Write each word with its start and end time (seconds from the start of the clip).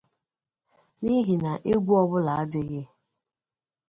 n'ihi 1.03 1.35
na 1.43 1.51
egwu 1.71 1.91
ọbụla 2.03 2.31
adịghị. 2.41 2.81